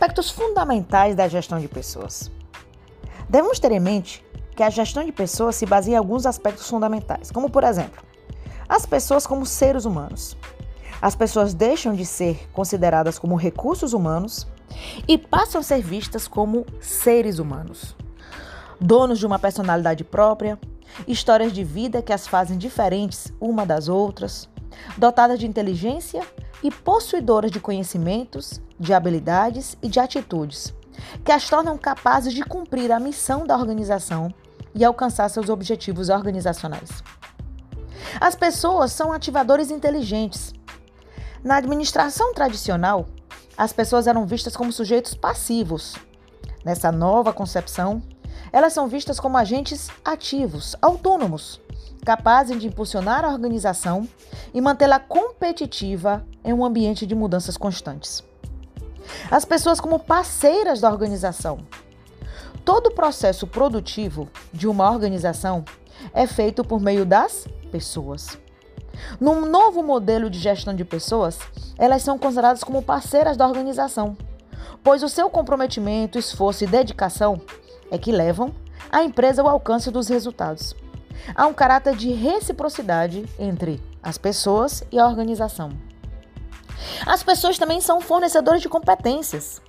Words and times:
Aspectos 0.00 0.30
fundamentais 0.30 1.14
da 1.14 1.28
gestão 1.28 1.60
de 1.60 1.68
pessoas. 1.68 2.30
Devemos 3.28 3.58
ter 3.58 3.70
em 3.70 3.78
mente 3.78 4.24
que 4.56 4.62
a 4.62 4.70
gestão 4.70 5.04
de 5.04 5.12
pessoas 5.12 5.56
se 5.56 5.66
baseia 5.66 5.96
em 5.96 5.98
alguns 5.98 6.24
aspectos 6.24 6.66
fundamentais, 6.70 7.30
como 7.30 7.50
por 7.50 7.62
exemplo, 7.64 8.02
as 8.66 8.86
pessoas 8.86 9.26
como 9.26 9.44
seres 9.44 9.84
humanos. 9.84 10.38
As 11.02 11.14
pessoas 11.14 11.52
deixam 11.52 11.92
de 11.92 12.06
ser 12.06 12.48
consideradas 12.50 13.18
como 13.18 13.36
recursos 13.36 13.92
humanos 13.92 14.46
e 15.06 15.18
passam 15.18 15.60
a 15.60 15.62
ser 15.62 15.82
vistas 15.82 16.26
como 16.26 16.64
seres 16.80 17.38
humanos. 17.38 17.94
Donos 18.80 19.18
de 19.18 19.26
uma 19.26 19.38
personalidade 19.38 20.02
própria, 20.02 20.58
histórias 21.06 21.52
de 21.52 21.62
vida 21.62 22.00
que 22.00 22.14
as 22.14 22.26
fazem 22.26 22.56
diferentes 22.56 23.30
uma 23.38 23.66
das 23.66 23.86
outras, 23.86 24.48
dotadas 24.96 25.38
de 25.38 25.46
inteligência 25.46 26.26
e 26.62 26.70
possuidoras 26.70 27.50
de 27.50 27.60
conhecimentos, 27.60 28.60
de 28.78 28.92
habilidades 28.92 29.76
e 29.82 29.88
de 29.88 29.98
atitudes, 29.98 30.74
que 31.24 31.32
as 31.32 31.48
tornam 31.48 31.78
capazes 31.78 32.32
de 32.32 32.42
cumprir 32.42 32.92
a 32.92 33.00
missão 33.00 33.46
da 33.46 33.56
organização 33.56 34.32
e 34.74 34.84
alcançar 34.84 35.28
seus 35.28 35.48
objetivos 35.48 36.08
organizacionais. 36.08 37.02
As 38.20 38.34
pessoas 38.34 38.92
são 38.92 39.12
ativadores 39.12 39.70
inteligentes. 39.70 40.52
Na 41.42 41.56
administração 41.56 42.34
tradicional, 42.34 43.06
as 43.56 43.72
pessoas 43.72 44.06
eram 44.06 44.26
vistas 44.26 44.56
como 44.56 44.72
sujeitos 44.72 45.14
passivos. 45.14 45.94
Nessa 46.64 46.90
nova 46.92 47.32
concepção, 47.32 48.02
elas 48.52 48.72
são 48.72 48.88
vistas 48.88 49.20
como 49.20 49.36
agentes 49.36 49.88
ativos, 50.04 50.76
autônomos, 50.80 51.60
capazes 52.04 52.58
de 52.58 52.66
impulsionar 52.66 53.24
a 53.24 53.28
organização 53.28 54.08
e 54.52 54.60
mantê-la 54.60 54.98
competitiva 54.98 56.24
em 56.44 56.52
um 56.52 56.64
ambiente 56.64 57.06
de 57.06 57.14
mudanças 57.14 57.56
constantes. 57.56 58.24
As 59.30 59.44
pessoas 59.44 59.80
como 59.80 59.98
parceiras 59.98 60.80
da 60.80 60.90
organização. 60.90 61.58
Todo 62.64 62.88
o 62.88 62.94
processo 62.94 63.46
produtivo 63.46 64.28
de 64.52 64.68
uma 64.68 64.90
organização 64.90 65.64
é 66.12 66.26
feito 66.26 66.64
por 66.64 66.80
meio 66.80 67.04
das 67.04 67.46
pessoas. 67.70 68.38
Num 69.18 69.46
novo 69.46 69.82
modelo 69.82 70.28
de 70.28 70.38
gestão 70.38 70.74
de 70.74 70.84
pessoas, 70.84 71.38
elas 71.78 72.02
são 72.02 72.18
consideradas 72.18 72.62
como 72.62 72.82
parceiras 72.82 73.36
da 73.36 73.46
organização, 73.46 74.16
pois 74.84 75.02
o 75.02 75.08
seu 75.08 75.30
comprometimento, 75.30 76.18
esforço 76.18 76.64
e 76.64 76.66
dedicação 76.66 77.40
é 77.90 77.98
que 77.98 78.12
levam 78.12 78.54
a 78.90 79.02
empresa 79.02 79.42
ao 79.42 79.48
alcance 79.48 79.90
dos 79.90 80.08
resultados. 80.08 80.74
Há 81.34 81.46
um 81.46 81.54
caráter 81.54 81.94
de 81.96 82.12
reciprocidade 82.12 83.26
entre 83.38 83.82
as 84.02 84.16
pessoas 84.16 84.82
e 84.90 84.98
a 84.98 85.06
organização. 85.06 85.70
As 87.06 87.22
pessoas 87.22 87.58
também 87.58 87.80
são 87.80 88.00
fornecedores 88.00 88.62
de 88.62 88.68
competências. 88.68 89.60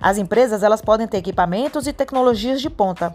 As 0.00 0.18
empresas 0.18 0.62
elas 0.62 0.80
podem 0.80 1.06
ter 1.06 1.18
equipamentos 1.18 1.86
e 1.86 1.92
tecnologias 1.92 2.60
de 2.60 2.70
ponta, 2.70 3.14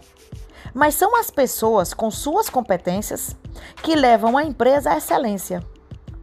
mas 0.72 0.94
são 0.94 1.18
as 1.18 1.30
pessoas 1.30 1.92
com 1.92 2.10
suas 2.10 2.48
competências 2.48 3.36
que 3.82 3.94
levam 3.94 4.36
a 4.36 4.44
empresa 4.44 4.92
à 4.92 4.98
excelência. 4.98 5.62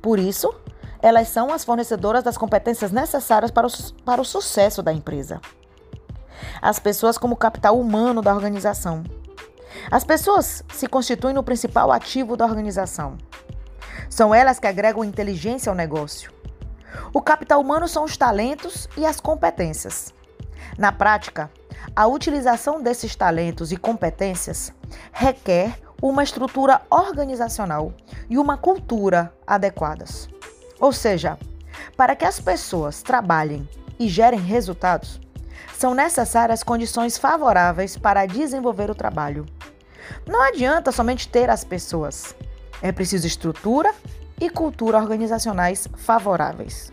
Por 0.01 0.19
isso, 0.19 0.53
elas 1.01 1.27
são 1.27 1.51
as 1.51 1.63
fornecedoras 1.63 2.23
das 2.23 2.37
competências 2.37 2.91
necessárias 2.91 3.51
para 3.51 3.67
o, 3.67 3.71
para 4.05 4.21
o 4.21 4.25
sucesso 4.25 4.81
da 4.81 4.93
empresa. 4.93 5.41
As 6.61 6.79
pessoas 6.79 7.17
como 7.17 7.35
capital 7.35 7.79
humano 7.79 8.21
da 8.21 8.33
organização. 8.33 9.03
As 9.89 10.03
pessoas 10.03 10.63
se 10.73 10.87
constituem 10.87 11.33
no 11.33 11.43
principal 11.43 11.91
ativo 11.91 12.37
da 12.37 12.45
organização. 12.45 13.17
São 14.09 14.33
elas 14.33 14.59
que 14.59 14.67
agregam 14.67 15.03
inteligência 15.03 15.69
ao 15.69 15.75
negócio. 15.75 16.31
O 17.13 17.21
capital 17.21 17.59
humano 17.59 17.87
são 17.87 18.03
os 18.03 18.15
talentos 18.15 18.87
e 18.95 19.05
as 19.05 19.19
competências. 19.19 20.13
Na 20.77 20.91
prática, 20.91 21.49
a 21.95 22.07
utilização 22.07 22.81
desses 22.81 23.15
talentos 23.15 23.71
e 23.71 23.77
competências 23.77 24.73
requer 25.11 25.79
uma 26.01 26.23
estrutura 26.23 26.81
organizacional 26.89 27.93
e 28.29 28.37
uma 28.37 28.57
cultura 28.57 29.33
adequadas. 29.45 30.27
Ou 30.79 30.91
seja, 30.91 31.37
para 31.95 32.15
que 32.15 32.25
as 32.25 32.39
pessoas 32.39 33.01
trabalhem 33.01 33.67
e 33.99 34.07
gerem 34.07 34.39
resultados, 34.39 35.19
são 35.77 35.93
necessárias 35.93 36.63
condições 36.63 37.17
favoráveis 37.17 37.97
para 37.97 38.25
desenvolver 38.25 38.89
o 38.89 38.95
trabalho. 38.95 39.45
Não 40.27 40.41
adianta 40.41 40.91
somente 40.91 41.27
ter 41.27 41.49
as 41.49 41.63
pessoas, 41.63 42.35
é 42.81 42.91
preciso 42.91 43.25
estrutura 43.27 43.93
e 44.39 44.49
cultura 44.49 44.97
organizacionais 44.97 45.87
favoráveis. 45.95 46.91